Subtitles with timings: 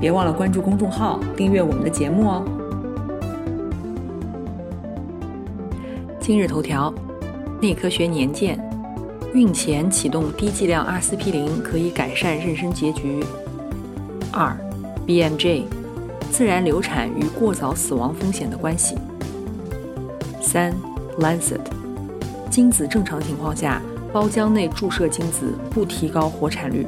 [0.00, 2.42] 别忘了关注公众号，订阅我们的节目哦。
[6.18, 6.92] 今日头条：
[7.60, 8.58] 内科学年鉴，
[9.34, 13.22] 孕前启动低剂量阿司匹林可以改善妊娠结局。
[14.32, 14.56] 二
[15.06, 15.64] ，BMJ，
[16.30, 18.96] 自然流产与过早死亡风险的关系。
[20.40, 20.74] 三
[21.18, 21.60] ，Lancet，
[22.48, 23.82] 精子正常情况下，
[24.14, 26.86] 包浆内注射精子不提高活产率。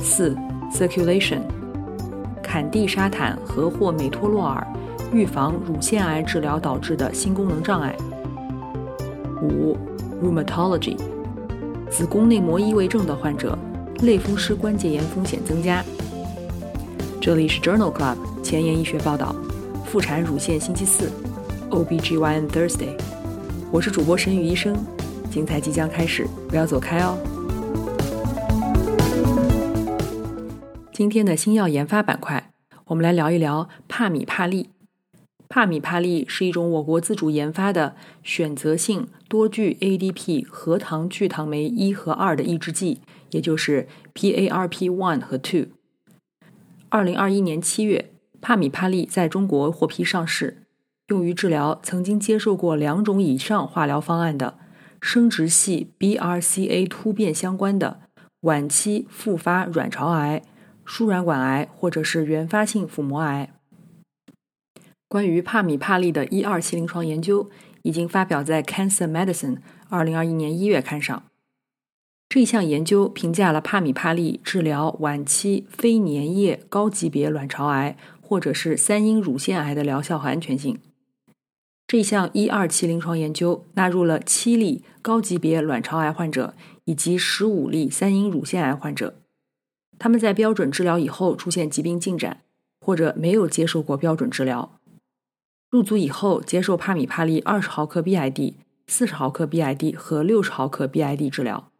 [0.00, 0.36] 四
[0.72, 1.42] ，Circulation。
[2.58, 4.66] 坎地沙坦和或美托洛尔
[5.12, 7.94] 预防乳腺癌治疗导致的心功能障碍。
[9.40, 9.76] 五
[10.20, 10.96] ，Rheumatology，
[11.88, 13.56] 子宫内膜异位症的患者，
[14.00, 15.84] 类风湿关节炎风险增加。
[17.20, 19.32] 这里是 Journal Club 前沿医学报道，
[19.84, 21.12] 妇产乳腺星期四
[21.70, 22.98] ，OBGYN Thursday，
[23.70, 24.76] 我是主播神宇医生，
[25.30, 27.16] 精彩即将开始，不要走开哦。
[30.98, 32.50] 今天的新药研发板块，
[32.86, 34.70] 我们来聊一聊帕米帕利。
[35.48, 45.66] 帕米帕利是一种我国自主研发的选择性多聚 ADP 核糖聚糖酶一和二的抑制剂，也就是 PARP one 和 two。
[46.88, 48.10] 二零二一年七月，
[48.40, 50.64] 帕米帕利在中国获批上市，
[51.10, 54.58] 用于治疗曾经接受过两种以上化疗方案的
[55.00, 58.00] 生殖系 BRCA 突变相关的
[58.40, 60.42] 晚期复发卵巢癌。
[60.88, 63.52] 输卵管癌或者是原发性腹膜癌。
[65.06, 67.50] 关于帕米帕利的一二期临床研究
[67.82, 69.56] 已经发表在《Cancer Medicine》
[69.90, 71.24] 二零二一年一月刊上。
[72.30, 80.78] 这一项研究评价了帕米帕利治疗晚期非粘液高级别卵巢癌或者是三阴乳腺癌的疗效和安全性。
[81.86, 86.54] 这一项一二期临床研究纳入了七例高级别卵巢癌患者
[86.86, 89.27] 以及十五例三阴乳腺癌患者。
[89.98, 92.42] 他们在标准治疗以后出现疾病进展，
[92.80, 94.78] 或者没有接受过标准治疗。
[95.70, 98.54] 入组以后接受帕米帕利二十毫克 BID、
[98.86, 101.70] 四十毫克 BID 和六十毫克 BID 治疗。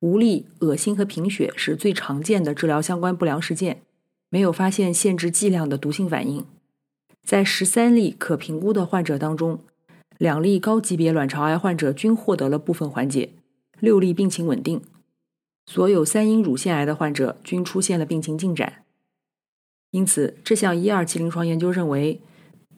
[0.00, 3.80] 无力、恶心和贫血是最常见的治疗相关不良事件，
[4.28, 6.44] 没有发现限制剂量的毒性反应。
[7.22, 9.60] 在十三例可评估的患者当中，
[10.18, 13.30] 两例高级别卵巢癌患者均获得了部分缓解，
[13.80, 14.82] 六例病情稳定。
[15.68, 18.84] 所有三阴乳腺癌的患者均出现了病情进展，
[19.90, 22.20] 因此这项一二期临床研究认为，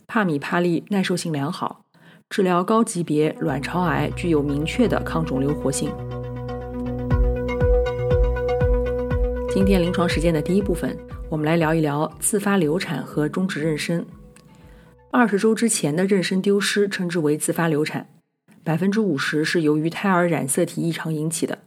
[0.06, 1.84] 帕米帕利耐受性良好，
[2.30, 5.92] 治疗高级别卵巢癌具有明确的抗肿瘤活性。
[9.50, 10.96] 今天临床实践的第一部分，
[11.28, 14.02] 我们来聊一聊自发流产和终止妊娠。
[15.10, 18.08] 二十周之前的妊娠丢失称之为自发流产，
[18.64, 21.58] 百分之五十是由于胎儿染色体异常引起的。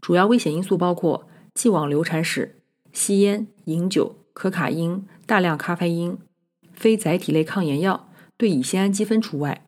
[0.00, 2.60] 主要危险因素包括既往流产史、
[2.92, 6.16] 吸烟、饮酒、可卡因、大量咖啡因、
[6.72, 9.66] 非载体类抗炎药，对乙酰氨基酚除外。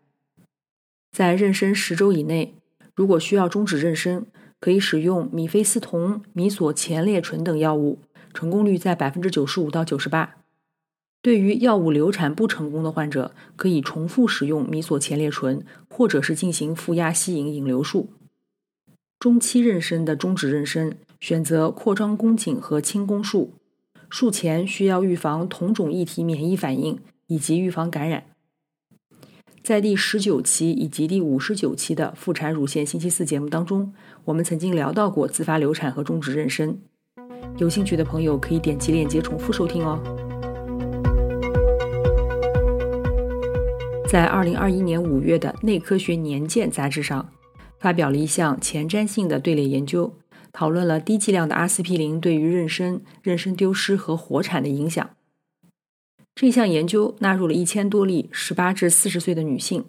[1.10, 2.54] 在妊娠十周以内，
[2.94, 4.24] 如果需要终止妊娠，
[4.58, 7.98] 可以使用米非司酮、米索前列醇等药物，
[8.32, 10.36] 成功率在百分之九十五到九十八。
[11.20, 18.08] 对于药物流产不成功的患者，可以重复使用米索前列醇，或者是进行负压吸引引流术。
[19.22, 23.52] 中期妊娠的终止妊娠，选择扩张宫颈和清宫术。
[24.10, 28.24] 术前需要预防同种异体免疫反应以及预防感染。
[29.62, 36.74] 在第十九期以及第五十九期的妇产乳腺星期四节目当中，我们曾经聊到过自发流产和终止妊娠。
[37.58, 40.02] 有兴趣的朋友可以点击链接重复收听哦。
[44.08, 47.24] 在二零二一年五月的《内科学年鉴》杂志上。
[47.82, 50.14] 发表了一项前瞻性的队列研究，
[50.52, 55.10] 讨论了低剂量的阿司匹林对于妊娠、妊娠丢失和活产的影响。
[56.36, 59.84] 这项研究纳入了一千多例十八至四十岁的女性，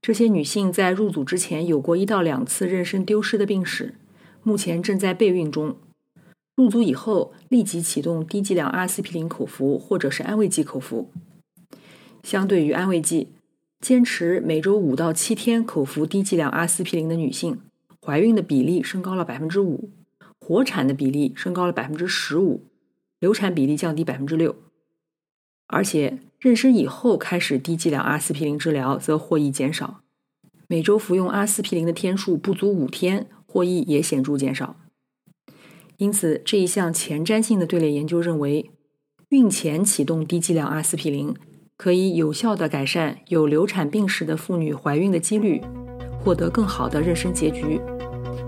[0.00, 3.96] 这些女性在入组之前有过一到两次妊娠丢失的病史，
[4.44, 5.76] 目前正在备孕中。
[6.54, 11.10] 入组以后立即启动低剂量阿司匹林口服或者是安慰剂口服。
[12.22, 13.32] 相对于安慰剂。
[13.82, 17.58] 坚持每周五到七天口服低剂量阿司匹林的女性，
[18.00, 19.90] 怀孕的比例升高了百分之五，
[20.38, 22.62] 活产的比例升高了百分之十五，
[23.18, 24.54] 流产比例降低百分之六。
[25.66, 30.02] 而且妊娠以后开始低剂量阿司匹林治疗则获益减少。
[30.68, 34.76] 每周服用阿司匹林的天数不足五天，获益也显著减少。
[35.96, 38.70] 因此，这一项前瞻性的队列研究认为，
[39.30, 41.34] 孕前启动低剂量阿司匹林
[41.82, 45.60] 可以有效地改善有流产病史的妇女怀孕的几率，
[46.16, 47.80] 获得更好的妊娠结局。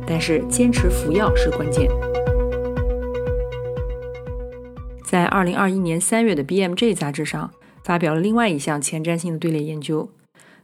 [0.07, 1.91] 但是，坚持服药是关键。
[5.05, 7.51] 在二零二一年三月的 BMJ 杂志上，
[7.83, 10.13] 发表了另外一项前瞻性的队列研究，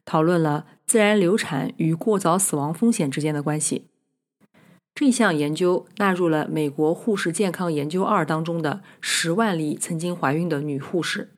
[0.04, 3.88] 讨论了自然流产与过早死亡风险之间的关系。
[4.94, 11.32] 这项研究纳入了美国护士健康研究二当中的十万例曾经怀孕的女护士，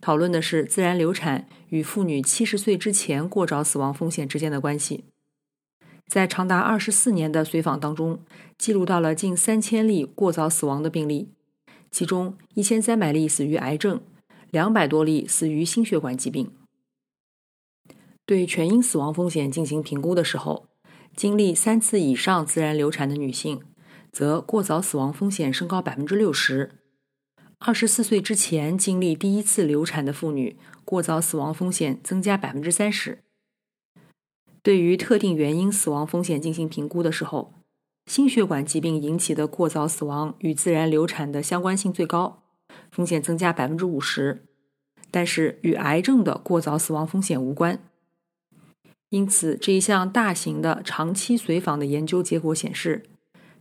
[0.00, 5.04] 讨论的是自然流产与妇女七十岁之前过早死亡风险之间的关系。
[6.06, 8.20] 在长达二十四年的随访当中，
[8.58, 11.28] 记录到了近三千例过早死亡的病例，
[11.90, 14.00] 其中一千三百例死于癌症，
[14.50, 16.50] 两百多例死于心血管疾病。
[18.26, 20.66] 对全因死亡风险进行评估的时候。
[21.16, 23.60] 经历三次以上自然流产的女性，
[24.12, 26.70] 则过早死亡风险升高百分之六十；
[27.62, 33.18] 二十四岁之前经历第一次流产的妇女，过早死亡风险增加百分之三十。
[34.62, 37.52] 对于特定原因死亡风险进行评估的时候，
[38.06, 42.42] 心血管疾病引起的过早死亡与自然流产的相关性最高，
[42.90, 44.46] 风险增加百分之五十，
[45.10, 47.78] 但是与癌症的过早死亡风险无关。
[49.10, 53.04] 因此，这一项大型的长期随访的研究结果显示，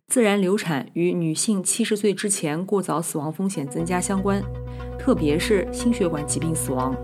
[0.10, 4.44] 自然流产与女性七十岁之前过早死亡风险增加相关，
[4.98, 6.96] 特别是心血管疾病死亡。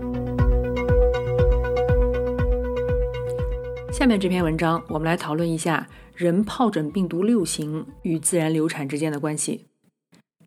[3.92, 9.66] 下面这篇文章，我们来讨论一下人疱疹病毒六型与自然流产之间的关系。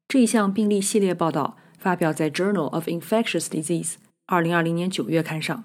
[0.10, 3.94] 这一项病例系列报道发表在《Journal of Infectious Disease》
[4.26, 5.64] 二零二零年九月刊上。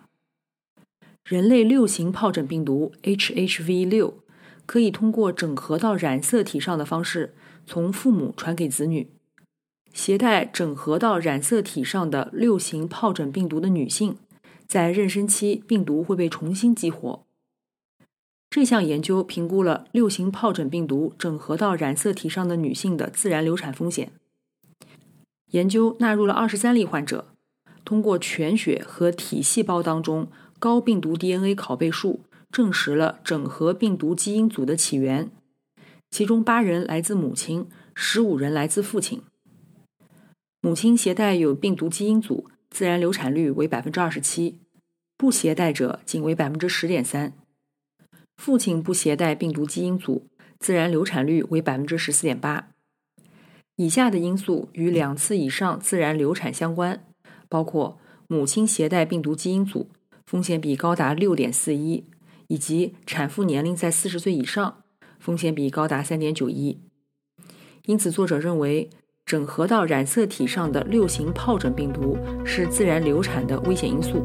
[1.25, 4.23] 人类六型疱疹病毒 HHV 六
[4.67, 7.35] 可以通过整合到染色体上的方式
[7.67, 9.11] 从父母传给子女。
[9.93, 14.17] 携带整合到染色体上的六型疱疹病毒的女性，
[14.67, 17.25] 在妊娠期病毒会被重新激活。
[18.51, 24.13] 这项研究评估了六型疱疹病毒整合到染色体上的女性的自然流产风险。
[25.53, 27.29] 研究纳入了二十三例患者，
[27.85, 30.29] 通过全血和体细胞当中。
[30.61, 32.21] 高病毒 DNA 拷贝数
[32.55, 35.29] 证实了整合病毒基因组的起源，
[36.09, 39.23] 其中八人来自母亲，十五人来自父亲。
[40.61, 44.61] 母亲携带有病毒基因组，自然流产率为百分之二十七，
[45.17, 47.33] 不携带者仅为百分之十点三。
[48.37, 50.29] 父亲不携带病毒基因组，
[50.61, 52.69] 自然流产率为百分之十四点八。
[53.75, 57.05] 以下的因素与两次以上自然流产相关，
[57.49, 57.99] 包括
[58.29, 59.91] 母亲携带病毒基因组。
[60.25, 62.07] 风险比高达六点四一，
[62.49, 64.83] 以及产妇年龄在四十岁以上，
[65.19, 66.81] 风险比高达三点九一。
[67.87, 68.91] 因此，作者认为
[69.27, 74.23] 整合到染色体上的六型疱疹病毒是自然流产的危险因素。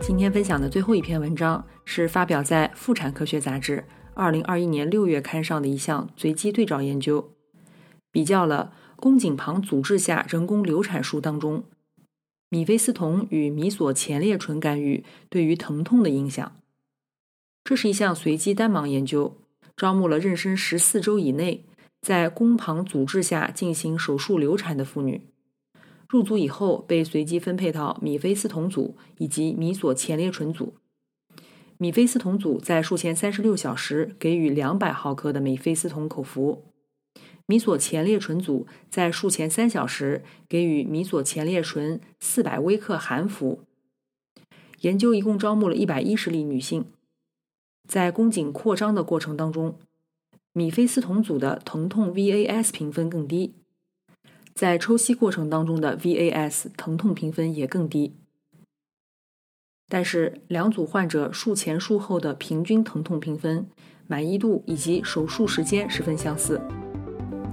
[0.00, 3.78] 今天分享的最后一篇文章是发表在《妇产科学杂志》
[4.14, 7.32] 二零二一年六月刊上的一项随机对照研究，
[8.10, 11.64] 比较了宫颈旁阻滞下人工流产术当中。
[12.50, 16.52] 米非司酮与米索前列醇干预对于疼痛的影响。
[17.62, 19.36] 这是一项随机单盲研究，
[19.76, 21.64] 招募了妊娠十四周以内
[22.00, 25.20] 在宫旁阻滞下进行手术流产的妇女。
[26.08, 30.74] 入组以后被随机分配到米非司酮组以及米索前列醇组。
[31.76, 36.67] 米非司酮组在术前三十六小时给予两百毫克的米非司酮口服。
[37.50, 43.60] 米索前列醇组在术前三小时给予米索前列醇四百微克含服。
[44.82, 46.84] 研究一共招募了一百一十例女性，
[47.88, 49.78] 在宫颈扩张的过程当中，
[50.52, 53.54] 米非司酮组的疼痛 VAS 评分更低，
[54.54, 58.12] 在抽吸过程当中的 VAS 疼痛评分也更低。
[59.88, 63.66] 但是两组患者术前术后的平均疼痛评分、
[64.06, 66.60] 满意度以及手术时间十分相似。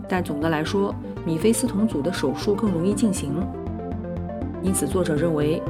[0.07, 0.93] 但总的来说，
[1.25, 3.33] 米非司酮组的手术更容易进行，
[4.61, 5.61] 因此作者认为，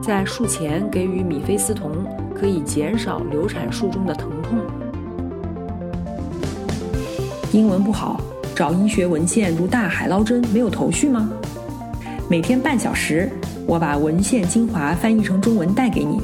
[0.00, 1.90] 在术前给予米非司酮
[2.34, 4.58] 可以减少流产术中的疼痛。
[7.52, 8.20] 英文不好，
[8.54, 11.28] 找医学文献如大海捞针，没有头绪吗？
[12.28, 13.30] 每天半小时，
[13.66, 16.20] 我把文献精华翻译成中文带给你。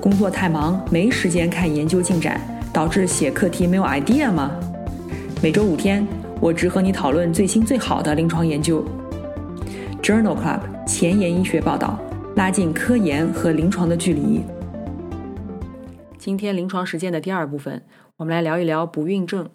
[0.00, 2.40] 工作太忙，没时间看研究进展，
[2.72, 4.50] 导致写课题没有 idea 吗？
[5.42, 6.06] 每周五天。
[6.42, 8.82] 我只和你讨论最新最好的临床研究。
[10.02, 12.00] Journal Club 前沿医学报道，
[12.34, 14.40] 拉近科研和临床的距离。
[16.16, 17.82] 今天临床实践的第二部分，
[18.16, 19.50] 我们来聊一聊不孕症。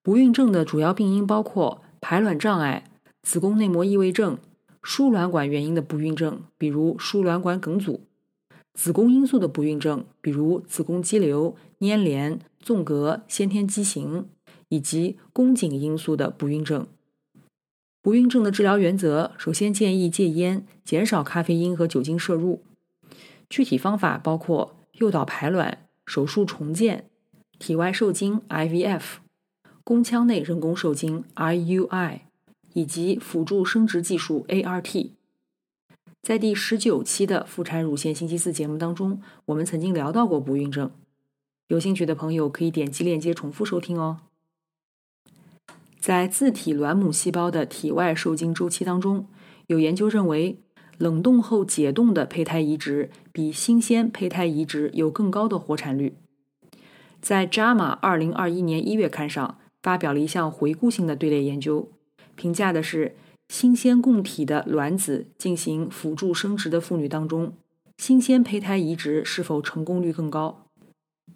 [0.00, 2.84] 不孕症的主要病因包括排卵障碍、
[3.24, 4.38] 子宫内膜异位症、
[4.80, 8.02] 输卵管原因的不孕症，比如输卵管梗阻；
[8.74, 14.26] 子宫因素的不孕症，比如子宫肌瘤、粘连、纵隔、先天畸形。
[14.68, 16.86] 以及宫颈因素的不孕症。
[18.00, 22.62] 不孕症的治疗原则，首先建议戒烟，减少咖啡因和酒精摄入。
[23.50, 27.10] 具体方法包括诱导排卵、手术重建、
[27.58, 29.16] 体外受精 （IVF）、
[29.82, 32.20] 宫腔内人工受精 （IUI）
[32.74, 35.10] 以及辅助生殖技术 （ART）。
[36.22, 40.90] 在第十九期的妇产乳腺星期四节目当中，我们曾经聊到过不孕症。
[41.68, 44.20] 有兴趣的朋友可以点击链接重复收听哦。
[46.00, 49.26] 在自体卵母细胞的体外受精周期当中，
[49.66, 50.58] 有研究认为，
[50.96, 56.14] 冷冻后解冻的胚胎移植比新鲜胚胎移植有更高的活产率。
[57.20, 61.88] 在《JAMA》二零二一年一月刊上发表了一项回顾性的队列研究，
[62.36, 63.16] 评价的是
[63.48, 67.52] 新鲜供体的卵子进行辅助生殖的妇女当中，
[67.96, 70.64] 新鲜胚胎移植是否成功率更高。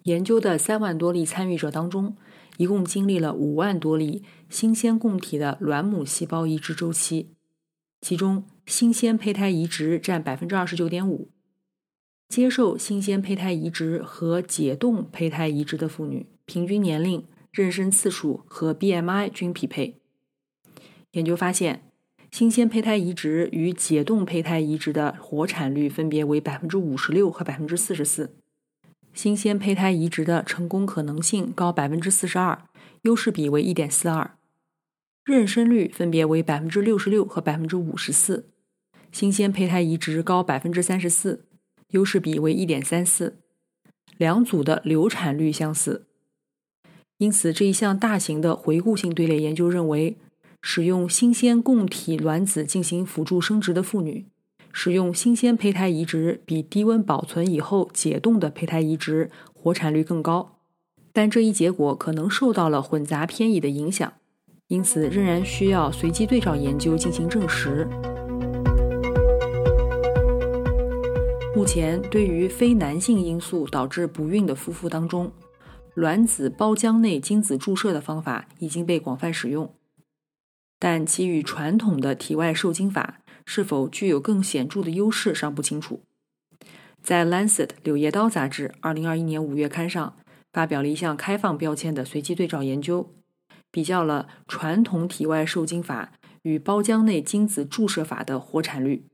[0.03, 2.15] 研究的三万多例参与者当中。
[2.57, 7.31] 一共经历了五万多例新鲜供体的卵母细胞移植周期，
[8.01, 11.29] 其中新鲜胚胎移植占百分之二十九点五。
[12.29, 19.99] 接受新鲜胚胎移植和解冻胚胎移植的妇女，平均年龄、妊娠次数和 BMI 均匹配。
[21.11, 21.91] 研究发现，
[22.31, 28.35] 新鲜胚胎移植与解冻胚胎移植的活产率分别为百分之五十六和百分之四十四。
[29.13, 32.63] 新鲜胚胎移植的成功可能性高百分之四十二，
[33.03, 34.37] 优势比为一点四二，
[35.25, 38.49] 妊娠率分别为百分之六十六和百分之五十四。
[39.11, 41.45] 新鲜胚胎移植高百分之三十四，
[41.89, 43.37] 优势比为一点三四，
[44.17, 46.07] 两组的流产率相似。
[47.19, 50.17] 因此，这一项大型的回顾性队列研究认为，
[50.63, 54.25] 使用新鲜供体卵子进行辅助生殖的妇女。
[54.75, 60.57] 使用新鲜胚胎移植比低温保存以后解冻的胚胎移植活产率更高，
[61.13, 64.11] 但这一结果可能受到了混杂偏移的影响，
[64.67, 67.87] 因此仍然需要随机对照研究进行证实。
[71.55, 75.31] 目前，对于非男性因素导致不孕的夫妇当中，
[75.93, 79.71] 卵子包浆内精子注射的方法已经被广泛使用，
[80.79, 83.19] 但其与传统的体外受精法。
[83.45, 86.01] 是否具有更显著的优势尚不清楚。
[87.01, 90.15] 在《Lancet》柳叶刀杂志二零二一年五月刊上
[90.53, 93.13] 发表了一项开放标签的随机对照研究，
[93.69, 99.05] 比较了传统体外受精法与包浆内精子注射法的活产率。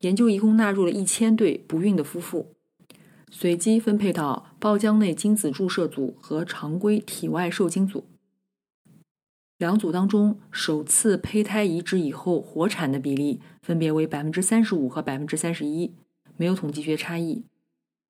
[0.00, 2.54] 研究一共纳入了一千对不孕的夫妇，
[3.30, 8.04] 随机分配到包浆内精子注射组和常规体外受精组。
[9.58, 15.94] 两组当中，首次胚胎移植以后活产的比例分别为百分之三十五和百分之三十一，
[16.36, 17.44] 没有统计学差异。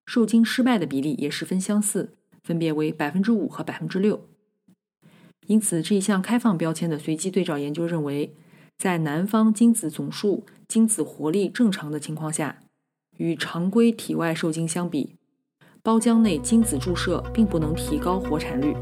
[0.06, 4.26] 受精失败的比例也十分相似，分别为百分之五和百分之六。
[5.46, 8.34] 因此，这一项开放标签的随机对照研究认为，
[8.78, 12.60] 在男方精子总数、精子活力正常的情况下，
[13.18, 15.16] 与常规体外受精相比，
[15.82, 18.74] 包浆内精子注射并不能提高活产率。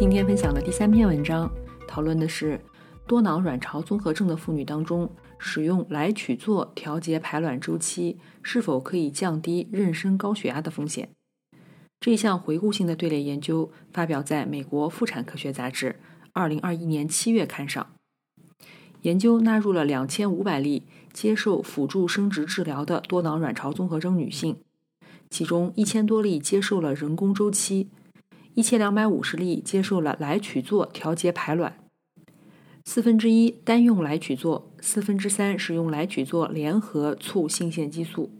[0.00, 1.52] 今天分享的第三篇文章，
[1.86, 2.58] 讨论的是
[3.06, 11.10] 多囊卵巢综合症的妇女当中，使用来曲唑调节排卵周期是否可以降低妊娠高血压的风险。
[12.00, 15.96] 这项回顾性的队列研究发表在美国妇产科学杂志
[16.32, 17.86] 二零二一年七月刊上。
[19.02, 24.56] 研究纳入了两千五百例接受辅助生殖治疗的多囊卵巢综合征女性，
[25.28, 27.90] 其中一千多例接受了人工周期。
[28.54, 31.76] 一千两百五十例接受了来曲唑调节排卵，
[32.84, 38.30] 四分之一单用来曲唑，四分之三使用来曲唑联合促性腺激素。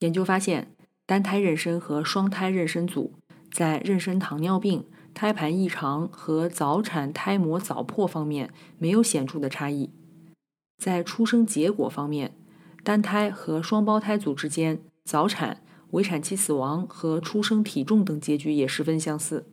[0.00, 0.74] 研究发现，
[1.06, 3.12] 单胎妊娠和双胎妊娠组
[3.52, 9.90] 在妊娠糖尿病、胎盘异常和早产胎膜早破方面没有显著的差异。
[10.78, 12.34] 在出生结果方面，
[12.82, 15.60] 单胎和双胞胎组之间早产。
[15.90, 19.46] 围产期死亡和出生体重等结局也十分相似。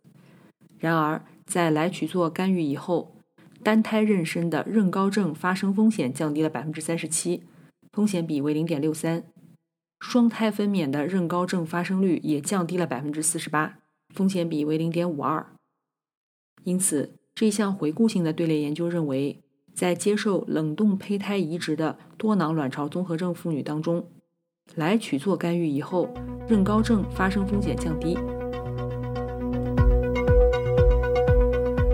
[0.77, 3.15] 然而，在来曲唑干预以后，
[3.63, 7.44] 单胎妊娠的妊高症发生风险降低了百分之三十七，
[7.94, 9.22] 风险比为零点六三；
[10.00, 13.80] 双胎分娩的妊高症发生率也降低了百分之四十八。
[14.13, 15.48] 风险比为零点五二。
[16.63, 19.42] 因此，这项回顾性的队列研究认为，
[19.74, 24.10] 在接受冷冻胚胎移植的多囊卵巢综合症妇女当中，
[24.74, 26.10] 来取做干预以后，
[26.50, 28.18] 妊高症发生风险降低。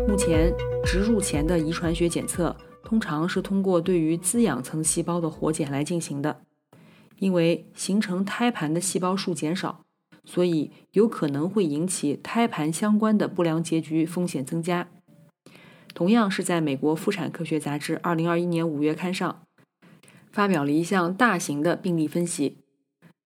[0.07, 0.53] 目前，
[0.85, 6.41] 植入前的遗传学检测通常是通过对于滋养层细胞的活检来进行的，
[7.19, 9.81] 因为形成胎盘的细胞数减少。
[10.23, 14.87] 所以有可能会引起胎盘相关的不良结局风险增加。
[15.95, 19.41] 同样是在美国妇产科学杂志2021年5月刊上
[20.31, 22.59] 发表了一项大型的病例分析，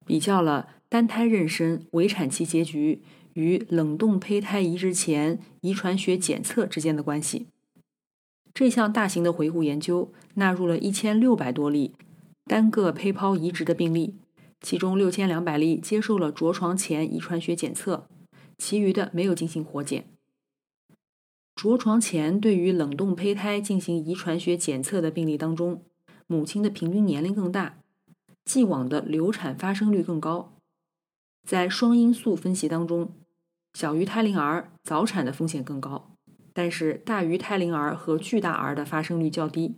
[0.05, 3.01] 比较了单胎妊娠围产期结局
[3.33, 7.47] 与冷冻胚胎移植前遗传学检测之间的关系。
[8.53, 11.93] 这项大型的回顾研究纳入了1600多例
[12.45, 14.15] 单个胚泡移植的病例。
[14.62, 18.07] 其中六千两百例接受了着床前遗传学检测，
[18.57, 20.05] 其余的没有进行活检。
[21.55, 25.83] 着床前对于冷冻胚胎进行遗传学检测的病例当中，
[26.25, 27.77] 母亲的平均年龄更大，
[28.46, 30.54] 既往的流产发生率更高。
[31.46, 33.12] 在双因素分析当中，
[33.74, 36.16] 小于胎龄儿早产的风险更高，
[36.54, 39.75] 但是大于胎龄儿和巨大儿的发生率较低。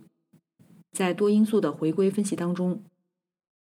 [0.92, 2.84] 在多因素的回归分析当中。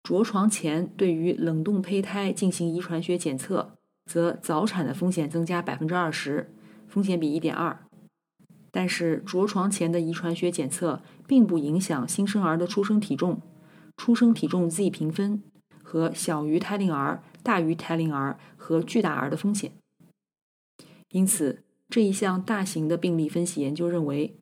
[0.03, 6.53] 着床前对于冷冻胚胎进行遗传学检测，则早产的风险增加百分之二十，
[6.87, 7.79] 风险比一点二。
[8.69, 13.41] 但是着床前的遗传学检测并不影响新生儿的出生体重、
[13.97, 15.43] 出生体重 Z 评分
[15.83, 19.71] 和小于胎龄儿、大于胎龄儿和巨大儿的风险。
[21.09, 24.35] 因此，这一项大型的病例分析研究认为，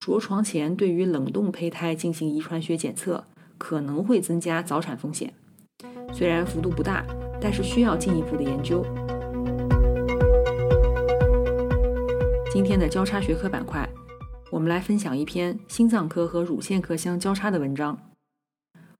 [0.00, 3.24] 着床前对于冷冻胚胎进行遗传学检测。
[3.60, 5.34] 可能会增加早产风险，
[6.12, 7.04] 虽然幅度不大，
[7.40, 8.86] 但是需要进一步的研究。
[12.52, 13.88] 今天的交叉学科板块，
[14.52, 17.98] 我们来分享一篇心脏科和乳腺科相交叉的文章。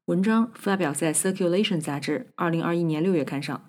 [0.09, 3.69] 文章发表在《Circulation》杂志2021年6月刊上。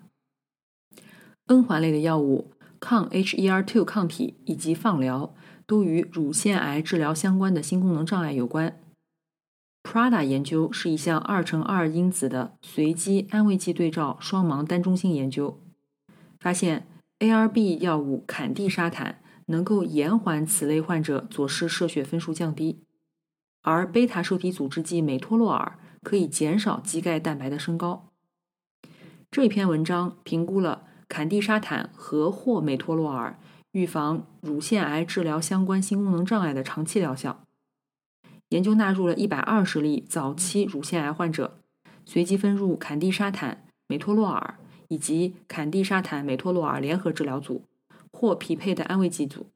[1.48, 5.34] N 环类的药物、抗 HER2 抗体以及放疗，
[5.66, 8.80] 都与乳腺癌治疗相关的性功能障碍有关。
[9.82, 15.60] Prada 研究是一项二乘二因子的随机安慰剂对照双盲单中心研究，
[16.38, 16.86] 发现
[17.18, 22.82] ARB 药物坎地沙坦能够延缓此类患者左室射血分数降低，
[23.60, 28.08] 而贝塔受体阻滞剂美托洛尔可以减少肌钙蛋白的升高。
[29.30, 33.38] 这篇文章评估了坎地沙坦和或美托洛尔
[33.72, 37.44] 预防乳腺癌治疗相关性功能障碍的长期疗效。
[38.48, 41.58] 研究纳入了一百二十例早期乳腺癌患者，
[42.04, 44.58] 随机分入坎地沙坦、美托洛尔
[44.88, 47.62] 以及坎地沙坦美托洛尔联合治疗组
[48.12, 49.46] 或匹配的安慰剂组。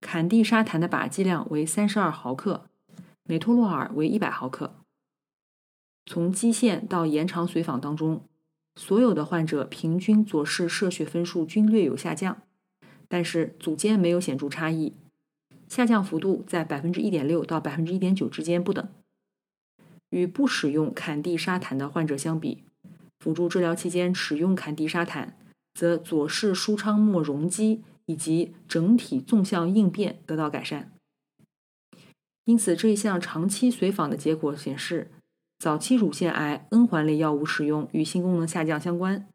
[0.00, 2.64] 坎地沙坦的靶剂量为三十二毫克，
[3.24, 4.74] 美托洛尔为一百毫克。
[6.04, 8.22] 从基线到延长随访当中，
[8.76, 12.42] 所有的患者平均左室射血分数均略有下降，
[13.08, 14.94] 但是组间没有显著差异。
[15.68, 18.86] 下降幅度在百分之一点六到百分之一点九之间不等。
[20.10, 22.64] 与不使用坎地沙坦的患者相比，
[23.20, 25.38] 辅助治疗期间使用坎地沙坦，
[25.72, 30.92] 则左室舒昌末容积以及整体纵向应变得到改善。
[32.44, 35.10] 因此，这一项长期随访的结果显示，
[35.62, 39.28] 早期乳腺癌 N 环类药物使用与性功能下降相关。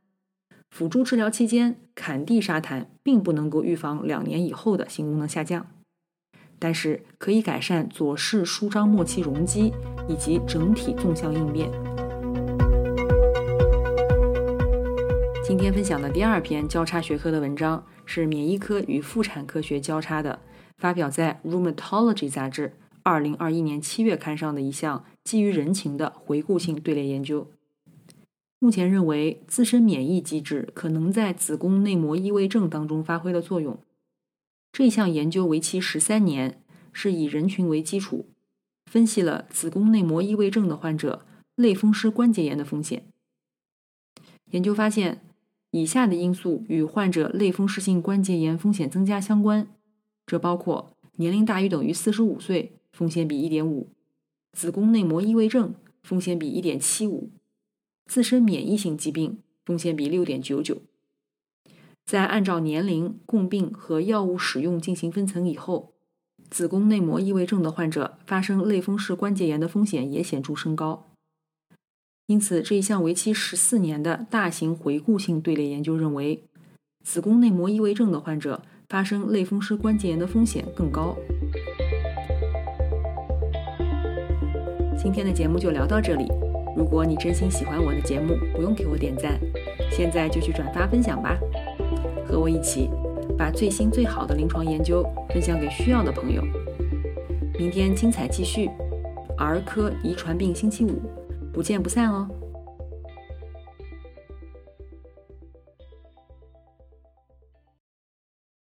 [0.69, 5.65] 辅助治疗期间，坎地沙坦并不能够预防两年以后的性功能下降。
[6.59, 9.71] 但是可以改善左室舒张末期容积
[10.09, 11.71] 以及整体纵向应变。
[15.45, 20.37] 今天分享的第二篇交叉学科的文章是免疫科与妇产科学交叉的，
[20.79, 22.73] 发表在《Rheumatology》杂志
[23.07, 27.47] 2021年7月刊上的一项基于人情的回顾性队列研究。
[28.59, 33.79] 目前认为自身免疫机制可能在子宫内膜异位症当中发挥的作用。
[34.73, 38.25] 这项研究为期十三年，是以人群为基础，
[38.91, 43.05] 分析了子宫内膜异位症的患者类风湿关节炎的风险。
[44.51, 45.21] 研究发现，
[45.71, 49.67] 以下的因素与患者类风湿性关节炎风险增加相关，
[50.25, 53.89] 这包括年龄大于等于四十五岁，风险比一点五；
[54.53, 57.29] 子宫内膜异位症风险比一点七五；
[58.07, 60.81] 自身免疫性疾病风险比六点九九。
[62.03, 65.93] 在按照年龄、共病和药物使用进行分层以后，
[66.49, 71.11] 子宫内膜异位症的患者发生类风湿关节炎的风险也显著升高。
[72.25, 76.43] 因此，这一项为期十四年的大型回顾性队列研究认为，
[77.03, 81.15] 子宫内膜异位症的患者发生类风湿关节炎的风险更高。
[84.97, 86.27] 今天的节目就聊到这里。
[86.75, 89.39] 如果你真心喜欢我的节目，不用给我点赞，
[89.91, 91.37] 现在就去转发分享吧，
[92.27, 92.89] 和我一起
[93.37, 96.43] 把最新最好的临床研究分享给需要的朋友。
[97.57, 98.69] 明天精彩继续，
[99.37, 101.01] 儿科遗传病星期五，
[101.53, 102.27] 不见不散哦。